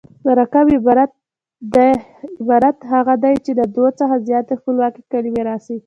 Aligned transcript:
مرکب 0.27 0.65
عبارت 2.39 2.77
هغه 2.93 3.13
دﺉ، 3.23 3.35
چي 3.45 3.51
له 3.59 3.65
دوو 3.75 3.87
څخه 3.99 4.15
زیاتي 4.27 4.53
خپلواکي 4.59 5.01
کلیمې 5.11 5.41
راسي. 5.49 5.75